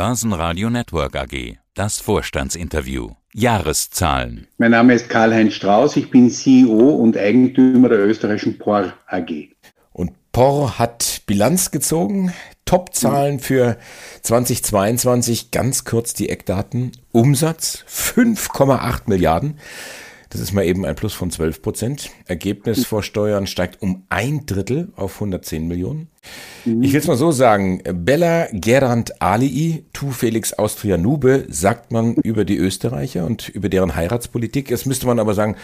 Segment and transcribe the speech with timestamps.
[0.00, 1.58] Börsenradio Network AG.
[1.74, 3.10] Das Vorstandsinterview.
[3.34, 4.46] Jahreszahlen.
[4.56, 5.94] Mein Name ist Karl-Heinz Strauß.
[5.98, 9.50] Ich bin CEO und Eigentümer der österreichischen POR AG.
[9.92, 12.32] Und POR hat Bilanz gezogen.
[12.64, 13.76] Top-Zahlen für
[14.22, 15.50] 2022.
[15.50, 16.92] Ganz kurz die Eckdaten.
[17.12, 19.58] Umsatz 5,8 Milliarden.
[20.30, 22.10] Das ist mal eben ein Plus von 12 Prozent.
[22.26, 26.08] Ergebnis vor Steuern steigt um ein Drittel auf 110 Millionen.
[26.64, 26.84] Mhm.
[26.84, 27.82] Ich will es mal so sagen.
[27.92, 33.96] Bella Gerand Alii, tu Felix Austria Nube, sagt man über die Österreicher und über deren
[33.96, 34.70] Heiratspolitik.
[34.70, 35.56] Jetzt müsste man aber sagen,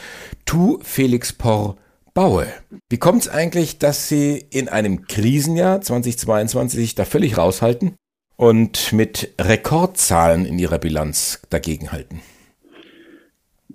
[0.46, 1.76] tu Felix Por
[2.12, 2.46] Baue.
[2.88, 7.94] Wie kommt es eigentlich, dass Sie in einem Krisenjahr 2022 sich da völlig raushalten
[8.36, 12.20] und mit Rekordzahlen in Ihrer Bilanz dagegenhalten?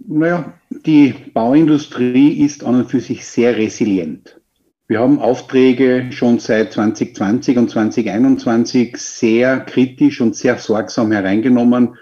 [0.08, 4.40] Naja, die Bauindustrie ist an und für sich sehr resilient.
[4.88, 11.96] Wir haben Aufträge schon seit 2020 und 2021 sehr kritisch und sehr sorgsam hereingenommen.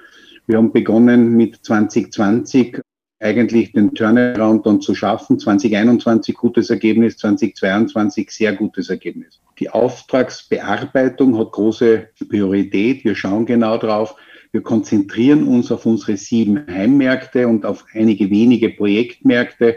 [0.48, 2.82] Wir haben begonnen mit 2020
[3.20, 5.38] eigentlich den Turnaround dann zu schaffen.
[5.38, 9.40] 2021 gutes Ergebnis, 2022 sehr gutes Ergebnis.
[9.60, 13.04] Die Auftragsbearbeitung hat große Priorität.
[13.04, 14.16] Wir schauen genau drauf.
[14.52, 19.76] Wir konzentrieren uns auf unsere sieben Heimmärkte und auf einige wenige Projektmärkte.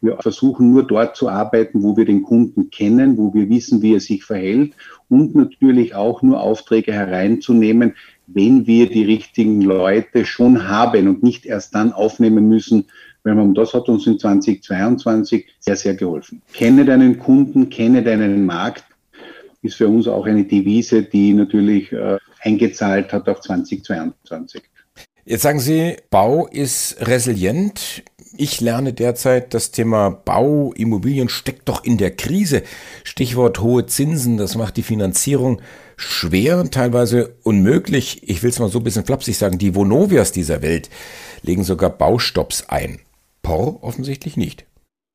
[0.00, 3.94] Wir versuchen nur dort zu arbeiten, wo wir den Kunden kennen, wo wir wissen, wie
[3.94, 4.72] er sich verhält
[5.08, 7.94] und natürlich auch nur Aufträge hereinzunehmen,
[8.26, 12.86] wenn wir die richtigen Leute schon haben und nicht erst dann aufnehmen müssen,
[13.24, 16.40] wenn man, das hat uns in 2022 sehr, sehr geholfen.
[16.52, 18.84] Kenne deinen Kunden, kenne deinen Markt,
[19.62, 24.62] ist für uns auch eine Devise, die natürlich äh, eingezahlt hat auf 2022.
[25.24, 28.02] Jetzt sagen Sie, Bau ist resilient.
[28.36, 32.62] Ich lerne derzeit, das Thema Bau, Immobilien steckt doch in der Krise.
[33.04, 35.60] Stichwort hohe Zinsen, das macht die Finanzierung
[35.96, 38.28] schwer, teilweise unmöglich.
[38.28, 40.88] Ich will es mal so ein bisschen flapsig sagen, die Vonovias dieser Welt
[41.42, 43.00] legen sogar Baustopps ein.
[43.42, 44.66] POR offensichtlich nicht.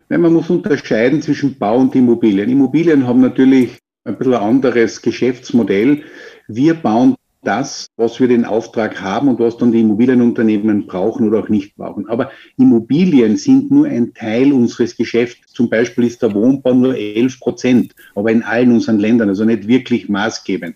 [0.09, 2.49] Man muss unterscheiden zwischen Bau und Immobilien.
[2.49, 6.03] Immobilien haben natürlich ein bisschen anderes Geschäftsmodell.
[6.47, 11.39] Wir bauen das, was wir den Auftrag haben und was dann die Immobilienunternehmen brauchen oder
[11.39, 12.07] auch nicht brauchen.
[12.07, 15.51] Aber Immobilien sind nur ein Teil unseres Geschäfts.
[15.53, 19.67] Zum Beispiel ist der Wohnbau nur 11 Prozent, aber in allen unseren Ländern, also nicht
[19.67, 20.75] wirklich maßgebend.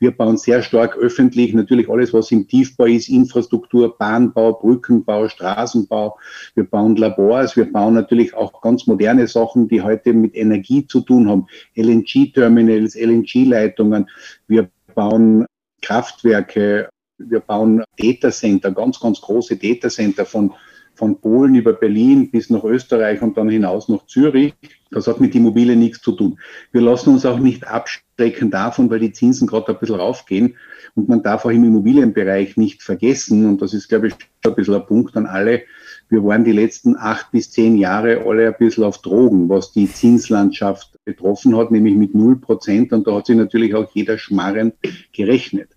[0.00, 6.18] Wir bauen sehr stark öffentlich, natürlich alles, was im Tiefbau ist, Infrastruktur, Bahnbau, Brückenbau, Straßenbau.
[6.54, 11.02] Wir bauen Labors, wir bauen natürlich auch ganz moderne Sachen, die heute mit Energie zu
[11.02, 11.46] tun haben.
[11.76, 14.08] LNG-Terminals, LNG-Leitungen.
[14.48, 15.44] Wir bauen
[15.82, 20.54] Kraftwerke, wir bauen Datacenter, ganz, ganz große Datacenter von,
[21.00, 24.52] von Polen über Berlin bis nach Österreich und dann hinaus nach Zürich.
[24.90, 26.38] Das hat mit Immobilien nichts zu tun.
[26.72, 30.56] Wir lassen uns auch nicht abstrecken davon, weil die Zinsen gerade ein bisschen raufgehen.
[30.94, 34.74] Und man darf auch im Immobilienbereich nicht vergessen, und das ist, glaube ich, ein bisschen
[34.74, 35.62] ein Punkt an alle,
[36.10, 39.90] wir waren die letzten acht bis zehn Jahre alle ein bisschen auf Drogen, was die
[39.90, 42.92] Zinslandschaft betroffen hat, nämlich mit null Prozent.
[42.92, 44.74] Und da hat sich natürlich auch jeder Schmarren
[45.14, 45.70] gerechnet.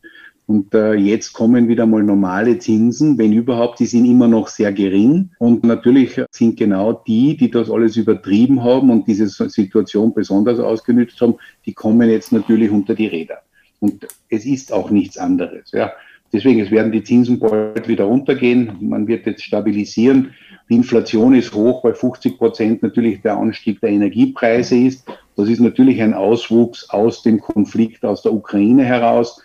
[0.46, 4.74] Und äh, jetzt kommen wieder mal normale Zinsen, wenn überhaupt, die sind immer noch sehr
[4.74, 5.30] gering.
[5.40, 11.22] Und natürlich sind genau die, die das alles übertrieben haben und diese Situation besonders ausgenützt
[11.22, 13.38] haben, die kommen jetzt natürlich unter die Räder.
[13.80, 15.72] Und es ist auch nichts anderes.
[15.72, 15.94] Ja.
[16.34, 18.75] Deswegen, es werden die Zinsen bald wieder runtergehen.
[18.81, 20.34] Man wird jetzt stabilisieren.
[20.68, 25.06] Die Inflation ist hoch, weil 50 Prozent natürlich der Anstieg der Energiepreise ist.
[25.36, 29.44] Das ist natürlich ein Auswuchs aus dem Konflikt aus der Ukraine heraus.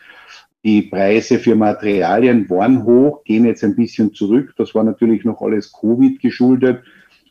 [0.64, 4.54] Die Preise für Materialien waren hoch, gehen jetzt ein bisschen zurück.
[4.56, 6.82] Das war natürlich noch alles Covid geschuldet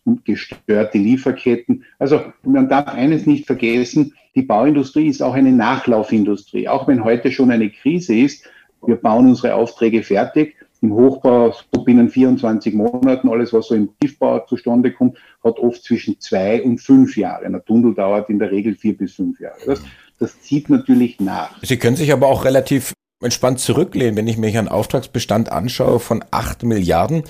[0.05, 1.83] und gestörte Lieferketten.
[1.99, 6.67] Also man darf eines nicht vergessen, die Bauindustrie ist auch eine Nachlaufindustrie.
[6.67, 8.45] Auch wenn heute schon eine Krise ist,
[8.85, 10.55] wir bauen unsere Aufträge fertig.
[10.81, 15.83] Im Hochbau so binnen 24 Monaten, alles was so im Tiefbau zustande kommt, hat oft
[15.83, 17.45] zwischen zwei und fünf Jahre.
[17.45, 19.57] Ein Tunnel dauert in der Regel vier bis fünf Jahre.
[19.65, 19.81] Das,
[20.19, 21.59] das zieht natürlich nach.
[21.63, 25.99] Sie können sich aber auch relativ entspannt zurücklehnen, wenn ich mir hier einen Auftragsbestand anschaue
[25.99, 27.23] von acht Milliarden.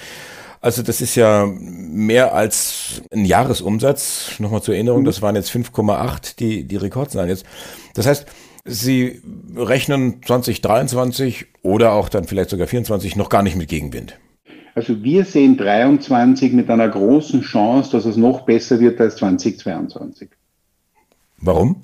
[0.59, 4.39] Also das ist ja mehr als ein Jahresumsatz.
[4.39, 7.45] Nochmal zur Erinnerung, das waren jetzt 5,8 die, die Rekordzahlen jetzt.
[7.93, 8.25] Das heißt,
[8.69, 9.21] Sie
[9.55, 14.19] rechnen 2023 oder auch dann vielleicht sogar 24 noch gar nicht mit Gegenwind.
[14.75, 20.29] Also wir sehen 23 mit einer großen Chance, dass es noch besser wird als 2022.
[21.39, 21.83] Warum?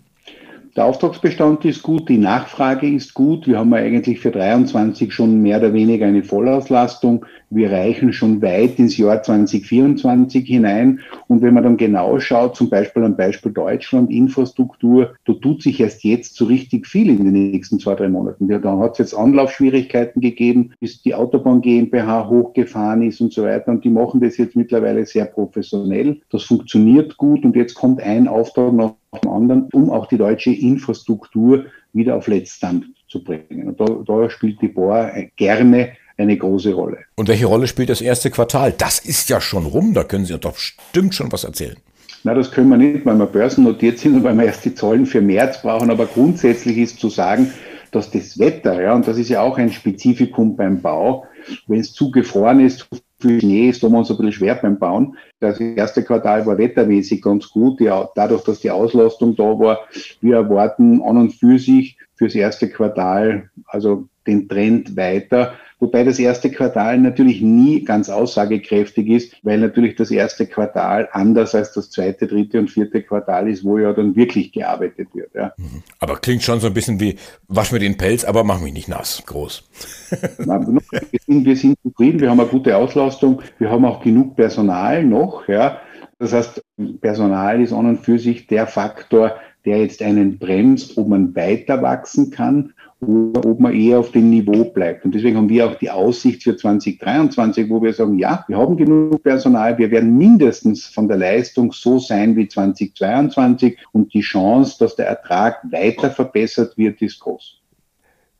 [0.75, 3.45] Der Auftragsbestand ist gut, die Nachfrage ist gut.
[3.45, 7.27] Wir haben eigentlich für 23 schon mehr oder weniger eine Vollauslastung.
[7.53, 10.99] Wir reichen schon weit ins Jahr 2024 hinein.
[11.27, 15.79] Und wenn man dann genau schaut, zum Beispiel am Beispiel Deutschland, Infrastruktur, da tut sich
[15.79, 18.47] erst jetzt so richtig viel in den nächsten zwei, drei Monaten.
[18.47, 23.71] Da hat es jetzt Anlaufschwierigkeiten gegeben, bis die Autobahn GmbH hochgefahren ist und so weiter.
[23.71, 26.21] Und die machen das jetzt mittlerweile sehr professionell.
[26.29, 27.45] Das funktioniert gut.
[27.45, 32.27] Und jetzt kommt ein Auftrag nach dem anderen, um auch die deutsche Infrastruktur wieder auf
[32.27, 33.67] Letztstand zu bringen.
[33.67, 36.99] Und da, da spielt die Bohr gerne eine große Rolle.
[37.15, 38.73] Und welche Rolle spielt das erste Quartal?
[38.77, 41.77] Das ist ja schon rum, da können Sie doch bestimmt schon was erzählen.
[42.23, 45.05] Na, das können wir nicht, weil wir börsennotiert sind und weil wir erst die Zahlen
[45.05, 45.91] für März brauchen.
[45.91, 47.51] Aber grundsätzlich ist zu sagen,
[47.91, 51.25] dass das Wetter, ja, und das ist ja auch ein Spezifikum beim Bau,
[51.67, 52.85] wenn es zu gefroren ist, zu
[53.19, 55.17] viel Schnee ist, tun wir uns ein bisschen schwer beim Bauen.
[55.39, 59.79] Das erste Quartal war wettermäßig ganz gut, ja, dadurch, dass die Auslastung da war.
[60.21, 65.53] Wir erwarten an und für sich fürs erste Quartal also den Trend weiter.
[65.83, 71.53] Wobei das erste Quartal natürlich nie ganz aussagekräftig ist, weil natürlich das erste Quartal anders
[71.55, 75.35] als das zweite, dritte und vierte Quartal ist, wo ja dann wirklich gearbeitet wird.
[75.35, 75.51] Ja.
[75.57, 75.83] Mhm.
[75.99, 77.17] Aber klingt schon so ein bisschen wie,
[77.49, 79.69] wasch mir den Pelz, aber mach mich nicht nass, groß.
[80.45, 84.37] Na, wir, sind, wir sind zufrieden, wir haben eine gute Auslastung, wir haben auch genug
[84.37, 85.49] Personal noch.
[85.49, 85.81] Ja.
[86.17, 86.63] Das heißt,
[87.01, 91.81] Personal ist an und für sich der Faktor, der jetzt einen bremst, ob man weiter
[91.81, 95.05] wachsen kann oder ob man eher auf dem Niveau bleibt.
[95.05, 98.77] Und deswegen haben wir auch die Aussicht für 2023, wo wir sagen, ja, wir haben
[98.77, 104.77] genug Personal, wir werden mindestens von der Leistung so sein wie 2022 und die Chance,
[104.79, 107.59] dass der Ertrag weiter verbessert wird, ist groß.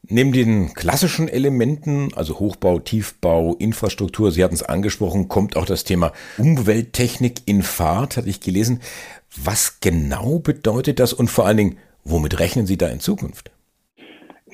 [0.09, 5.85] Neben den klassischen Elementen, also Hochbau, Tiefbau, Infrastruktur, Sie hatten es angesprochen, kommt auch das
[5.85, 8.81] Thema Umwelttechnik in Fahrt, hatte ich gelesen.
[9.35, 13.51] Was genau bedeutet das und vor allen Dingen, womit rechnen Sie da in Zukunft?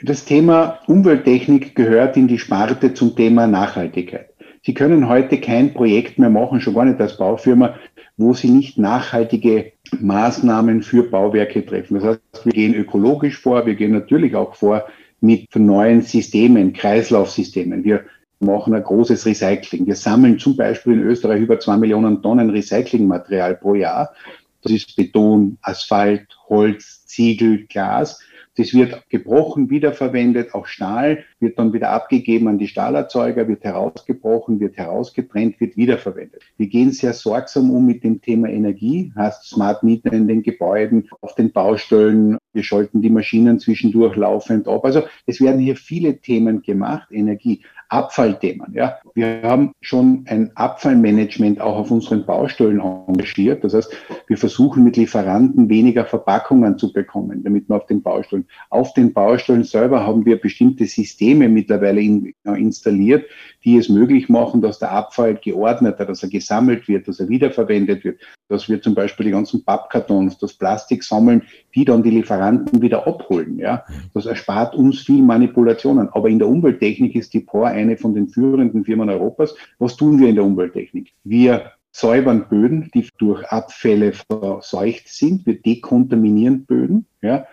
[0.04, 4.30] Das Thema Umwelttechnik gehört in die Sparte zum Thema Nachhaltigkeit.
[4.62, 7.76] Sie können heute kein Projekt mehr machen, schon gar nicht als Baufirma,
[8.16, 11.96] wo Sie nicht nachhaltige Maßnahmen für Bauwerke treffen.
[11.96, 14.86] Das heißt, wir gehen ökologisch vor, wir gehen natürlich auch vor
[15.22, 17.84] mit neuen Systemen, Kreislaufsystemen.
[17.84, 18.06] Wir
[18.40, 19.86] machen ein großes Recycling.
[19.86, 24.14] Wir sammeln zum Beispiel in Österreich über zwei Millionen Tonnen Recyclingmaterial pro Jahr.
[24.62, 28.20] Das ist Beton, Asphalt, Holz, Ziegel, Glas.
[28.60, 34.60] Das wird gebrochen, wiederverwendet, auch Stahl wird dann wieder abgegeben an die Stahlerzeuger, wird herausgebrochen,
[34.60, 36.42] wird herausgetrennt, wird wiederverwendet.
[36.58, 41.08] Wir gehen sehr sorgsam um mit dem Thema Energie, heißt Smart Meter in den Gebäuden,
[41.22, 42.38] auf den Baustellen.
[42.52, 44.84] Wir schalten die Maschinen zwischendurch laufend ab.
[44.84, 47.64] Also es werden hier viele Themen gemacht, Energie.
[47.90, 48.74] Abfallthemen.
[48.74, 49.00] Ja.
[49.16, 53.64] Wir haben schon ein Abfallmanagement auch auf unseren Baustellen engagiert.
[53.64, 53.92] Das heißt,
[54.28, 58.48] wir versuchen mit Lieferanten weniger Verpackungen zu bekommen, damit wir auf den Baustellen.
[58.70, 63.26] Auf den Baustellen selber haben wir bestimmte Systeme mittlerweile in, installiert,
[63.64, 68.04] die es möglich machen, dass der Abfall geordneter, dass er gesammelt wird, dass er wiederverwendet
[68.04, 71.44] wird, dass wir zum Beispiel die ganzen Pappkartons, das Plastik sammeln,
[71.76, 73.58] die dann die Lieferanten wieder abholen.
[73.60, 76.10] Ja, das erspart uns viel Manipulationen.
[76.10, 79.56] Aber in der Umwelttechnik ist die POR eine von den führenden Firmen Europas.
[79.78, 81.14] Was tun wir in der Umwelttechnik?
[81.24, 85.46] Wir säubern Böden, die durch Abfälle verseucht sind.
[85.46, 87.06] Wir dekontaminieren Böden.
[87.22, 87.46] Ja.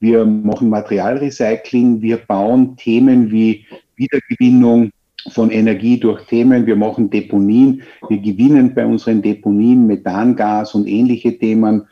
[0.00, 2.00] Wir machen Materialrecycling.
[2.00, 3.66] Wir bauen Themen wie
[3.96, 4.90] Wiedergewinnung
[5.30, 6.66] von Energie durch Themen.
[6.66, 7.82] Wir machen Deponien.
[8.08, 11.86] Wir gewinnen bei unseren Deponien Methangas und ähnliche Themen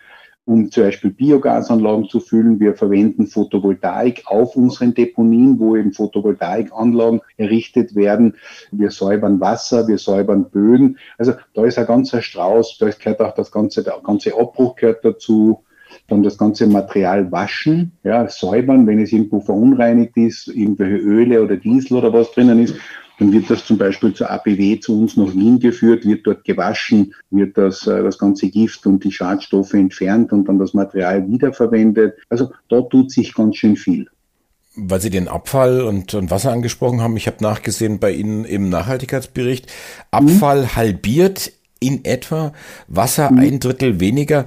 [0.45, 2.59] um zum Beispiel Biogasanlagen zu füllen.
[2.59, 8.35] Wir verwenden Photovoltaik auf unseren Deponien, wo eben Photovoltaikanlagen errichtet werden.
[8.73, 10.99] Wir säubern Wasser, wir säubern Böden.
[11.17, 12.79] Also da ist ein ganzer Strauß.
[12.79, 15.63] Da gehört auch das ganze, der ganze Abbruch gehört dazu.
[16.09, 21.59] Dann das ganze Material waschen, ja, säubern, wenn es irgendwo verunreinigt ist, irgendwelche Öle oder
[21.59, 22.75] Diesel oder was drinnen ist.
[23.19, 27.15] Dann wird das zum Beispiel zur APW zu uns nach Wien geführt, wird dort gewaschen,
[27.31, 32.17] wird das, äh, das ganze Gift und die Schadstoffe entfernt und dann das Material wiederverwendet.
[32.29, 34.09] Also da tut sich ganz schön viel.
[34.75, 38.71] Weil Sie den Abfall und, und Wasser angesprochen haben, ich habe nachgesehen bei Ihnen im
[38.71, 39.71] Nachhaltigkeitsbericht,
[40.11, 40.77] Abfall mhm.
[40.77, 42.53] halbiert in etwa,
[42.89, 43.39] Wasser mhm.
[43.39, 44.47] ein Drittel weniger.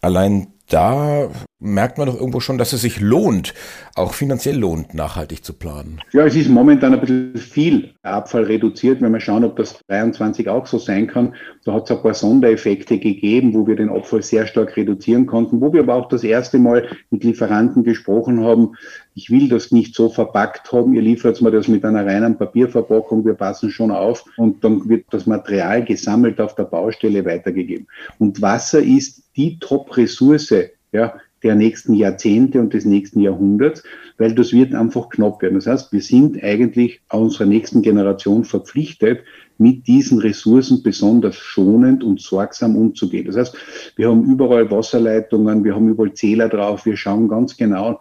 [0.00, 3.54] Allein da merkt man doch irgendwo schon, dass es sich lohnt,
[3.94, 6.00] auch finanziell lohnt, nachhaltig zu planen.
[6.12, 9.00] Ja, es ist momentan ein bisschen viel Abfall reduziert.
[9.00, 12.14] Wenn wir schauen, ob das 23 auch so sein kann, da hat es ein paar
[12.14, 16.24] Sondereffekte gegeben, wo wir den Abfall sehr stark reduzieren konnten, wo wir aber auch das
[16.24, 18.74] erste Mal mit Lieferanten gesprochen haben,
[19.16, 23.24] ich will das nicht so verpackt haben, ihr liefert mir das mit einer reinen Papierverpackung,
[23.24, 27.88] wir passen schon auf und dann wird das Material gesammelt auf der Baustelle weitergegeben.
[28.18, 30.54] Und Wasser ist die Top-Ressource,
[30.92, 33.82] ja, der nächsten Jahrzehnte und des nächsten Jahrhunderts,
[34.18, 35.54] weil das wird einfach knapp werden.
[35.54, 39.20] Das heißt, wir sind eigentlich unserer nächsten Generation verpflichtet,
[39.58, 43.26] mit diesen Ressourcen besonders schonend und sorgsam umzugehen.
[43.26, 43.56] Das heißt,
[43.96, 48.00] wir haben überall Wasserleitungen, wir haben überall Zähler drauf, wir schauen ganz genau,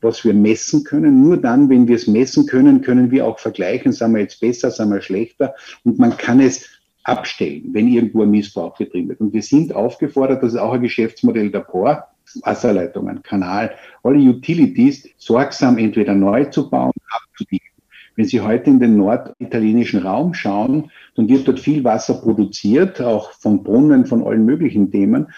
[0.00, 1.22] was wir messen können.
[1.22, 4.70] Nur dann, wenn wir es messen können, können wir auch vergleichen, sind wir jetzt besser,
[4.70, 5.54] sind wir schlechter
[5.84, 6.68] und man kann es
[7.04, 9.20] abstellen, wenn irgendwo ein Missbrauch betrieben wird.
[9.20, 12.06] Und wir sind aufgefordert, das ist auch ein Geschäftsmodell der POR,
[12.44, 17.71] Wasserleitungen, Kanal, alle Utilities sorgsam entweder neu zu bauen, abzubiegen.
[18.14, 23.32] Wenn Sie heute in den norditalienischen Raum schauen, dann wird dort viel Wasser produziert, auch
[23.32, 25.28] von Brunnen, von allen möglichen Themen.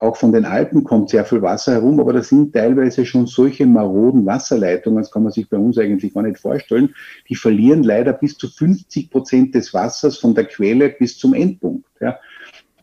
[0.00, 3.64] Auch von den Alpen kommt sehr viel Wasser herum, aber das sind teilweise schon solche
[3.64, 6.94] maroden Wasserleitungen, das kann man sich bei uns eigentlich gar nicht vorstellen.
[7.28, 11.86] Die verlieren leider bis zu 50 Prozent des Wassers von der Quelle bis zum Endpunkt.
[12.00, 12.18] Ja.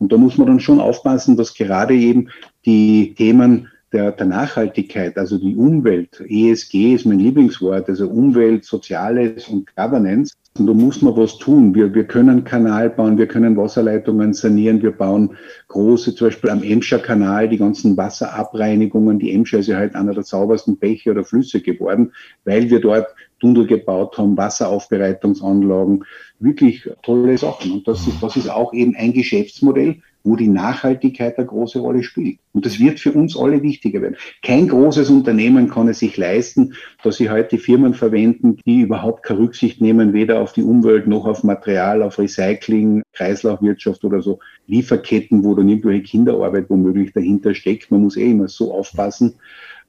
[0.00, 2.28] Und da muss man dann schon aufpassen, dass gerade eben
[2.66, 9.48] die Themen der, der Nachhaltigkeit, also die Umwelt, ESG ist mein Lieblingswort, also Umwelt, Soziales
[9.48, 10.34] und Governance.
[10.58, 11.74] Und da muss man was tun.
[11.74, 15.36] Wir, wir können Kanal bauen, wir können Wasserleitungen sanieren, wir bauen
[15.68, 19.18] große, zum Beispiel am Emscher Kanal, die ganzen Wasserabreinigungen.
[19.18, 22.12] Die Emscher ist ja halt einer der saubersten Bäche oder Flüsse geworden,
[22.44, 23.06] weil wir dort
[23.40, 26.04] Tunnel gebaut haben, Wasseraufbereitungsanlagen,
[26.38, 27.72] wirklich tolle Sachen.
[27.72, 32.02] Und das ist, das ist auch eben ein Geschäftsmodell, wo die Nachhaltigkeit eine große Rolle
[32.02, 32.38] spielt.
[32.52, 34.16] Und das wird für uns alle wichtiger werden.
[34.42, 39.40] Kein großes Unternehmen kann es sich leisten, dass sie heute Firmen verwenden, die überhaupt keine
[39.40, 45.44] Rücksicht nehmen, weder auf die Umwelt noch auf Material, auf Recycling, Kreislaufwirtschaft oder so Lieferketten,
[45.44, 47.90] wo dann irgendwelche Kinderarbeit womöglich dahinter steckt.
[47.90, 49.34] Man muss eh immer so aufpassen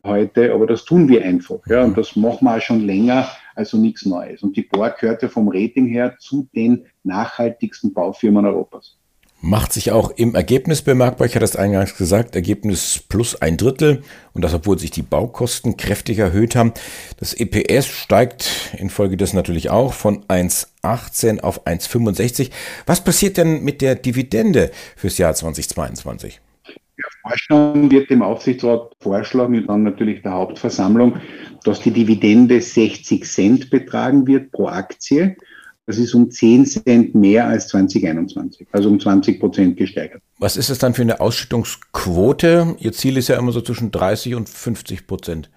[0.03, 1.59] heute, aber das tun wir einfach.
[1.67, 4.43] Ja, und das machen wir auch schon länger, also nichts Neues.
[4.43, 8.97] Und die Borg gehört ja vom Rating her zu den nachhaltigsten Baufirmen Europas
[9.43, 11.27] macht sich auch im Ergebnis bemerkbar.
[11.27, 15.75] Ich hatte es eingangs gesagt, Ergebnis plus ein Drittel und das, obwohl sich die Baukosten
[15.75, 16.71] kräftig erhöht haben.
[17.19, 22.51] Das EPS steigt infolgedessen natürlich auch von 1,18 auf 1,65.
[22.85, 26.39] Was passiert denn mit der Dividende fürs Jahr 2022?
[26.97, 31.17] Der Vorstand wird dem Aufsichtsrat vorschlagen und dann natürlich der Hauptversammlung,
[31.65, 35.35] dass die Dividende 60 Cent betragen wird pro Aktie.
[35.85, 40.21] Das ist um 10 Cent mehr als 2021, also um 20 Prozent gesteigert.
[40.39, 42.75] Was ist das dann für eine Ausschüttungsquote?
[42.79, 45.49] Ihr Ziel ist ja immer so zwischen 30 und 50 Prozent.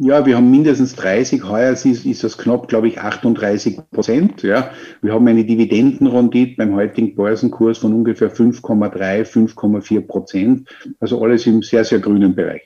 [0.00, 1.44] Ja, wir haben mindestens 30.
[1.44, 4.42] Heuer ist, ist das knapp, glaube ich, 38 Prozent.
[4.42, 4.70] Ja,
[5.02, 10.68] wir haben eine Dividendenrendite beim heutigen Börsenkurs von ungefähr 5,3, 5,4 Prozent.
[11.00, 12.62] Also alles im sehr, sehr grünen Bereich.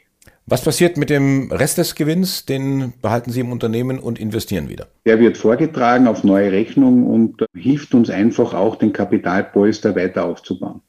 [0.50, 2.47] Was passiert mit dem Rest des Gewinns?
[2.47, 4.87] Den behalten Sie im Unternehmen und investieren wieder?
[5.05, 10.81] Der wird vorgetragen auf neue Rechnung und hilft uns einfach auch, den Kapitalpolster weiter aufzubauen.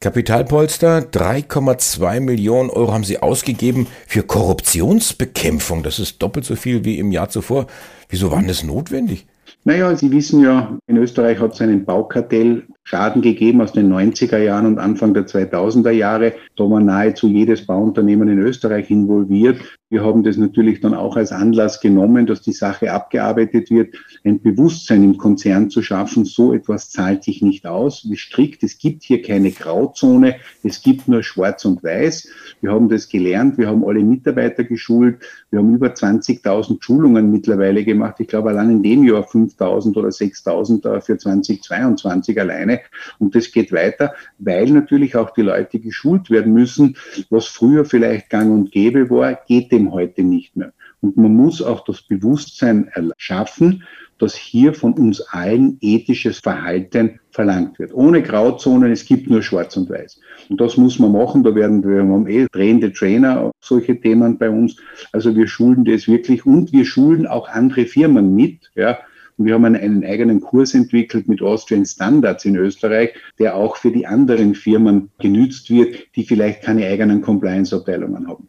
[0.00, 5.82] Kapitalpolster, 3,2 Millionen Euro haben Sie ausgegeben für Korruptionsbekämpfung.
[5.82, 7.66] Das ist doppelt so viel wie im Jahr zuvor.
[8.08, 9.26] Wieso war das notwendig?
[9.64, 14.38] Naja, Sie wissen ja, in Österreich hat es einen Baukartell Schaden gegeben aus den 90er
[14.38, 16.34] Jahren und Anfang der 2000er Jahre.
[16.56, 19.60] Da war nahezu jedes Bauunternehmen in Österreich involviert.
[19.92, 24.40] Wir haben das natürlich dann auch als Anlass genommen, dass die Sache abgearbeitet wird, ein
[24.40, 26.24] Bewusstsein im Konzern zu schaffen.
[26.24, 28.06] So etwas zahlt sich nicht aus.
[28.08, 28.62] Wie strikt.
[28.62, 30.36] Es gibt hier keine Grauzone.
[30.62, 32.26] Es gibt nur Schwarz und Weiß.
[32.62, 33.58] Wir haben das gelernt.
[33.58, 35.18] Wir haben alle Mitarbeiter geschult.
[35.50, 38.14] Wir haben über 20.000 Schulungen mittlerweile gemacht.
[38.18, 42.71] Ich glaube, allein in dem Jahr 5.000 oder 6.000 für 2022 alleine.
[43.18, 46.96] Und das geht weiter, weil natürlich auch die Leute geschult werden müssen.
[47.30, 50.72] Was früher vielleicht gang und gäbe war, geht dem heute nicht mehr.
[51.00, 53.82] Und man muss auch das Bewusstsein schaffen,
[54.22, 57.92] dass hier von uns allen ethisches Verhalten verlangt wird.
[57.92, 60.20] Ohne Grauzonen, es gibt nur Schwarz und Weiß.
[60.48, 61.42] Und das muss man machen.
[61.42, 64.76] Da werden wir, haben eh drehende Trainer, solche Themen bei uns.
[65.10, 68.70] Also wir schulen das wirklich und wir schulen auch andere Firmen mit.
[68.76, 68.98] Ja.
[69.36, 73.90] Und wir haben einen, eigenen Kurs entwickelt mit Austrian Standards in Österreich, der auch für
[73.90, 78.48] die anderen Firmen genützt wird, die vielleicht keine eigenen Compliance-Abteilungen haben.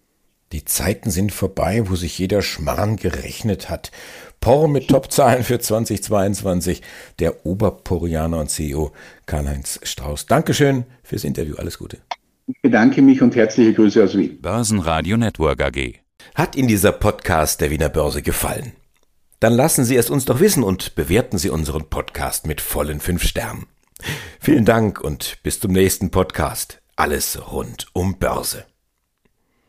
[0.52, 3.92] Die Zeiten sind vorbei, wo sich jeder Schmarrn gerechnet hat.
[4.40, 6.84] Por mit Topzahlen für 2022.
[7.18, 8.92] Der Oberporianer und CEO
[9.26, 10.28] Karl-Heinz Strauß.
[10.28, 11.56] Dankeschön fürs Interview.
[11.56, 11.98] Alles Gute.
[12.46, 14.40] Ich bedanke mich und herzliche Grüße aus Wien.
[14.42, 15.94] Börsenradio Network AG.
[16.36, 18.74] Hat Ihnen dieser Podcast der Wiener Börse gefallen?
[19.44, 23.24] Dann lassen Sie es uns doch wissen und bewerten Sie unseren Podcast mit vollen fünf
[23.24, 23.66] Sternen.
[24.40, 26.82] Vielen Dank und bis zum nächsten Podcast.
[26.96, 28.64] Alles rund um Börse.